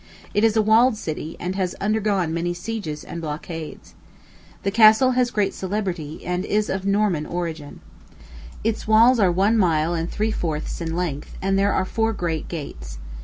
It 0.33 0.43
is 0.43 0.57
a 0.57 0.63
walled 0.63 0.97
city, 0.97 1.37
and 1.39 1.53
has 1.55 1.75
undergone 1.75 2.33
many 2.33 2.55
sieges 2.55 3.03
and 3.03 3.21
blockades. 3.21 3.93
The 4.63 4.71
castle 4.71 5.11
has 5.11 5.29
great 5.29 5.53
celebrity, 5.53 6.25
and 6.25 6.43
is 6.43 6.69
of 6.71 6.87
Norman 6.87 7.27
origin. 7.27 7.81
Its 8.63 8.87
walls 8.87 9.19
are 9.19 9.31
one 9.31 9.59
mile 9.59 9.93
and 9.93 10.09
three 10.09 10.31
fourths 10.31 10.81
in 10.81 10.95
length, 10.95 11.37
and 11.39 11.55
there 11.55 11.71
are 11.71 11.85
four 11.85 12.13
great 12.13 12.47
gates. 12.47 12.97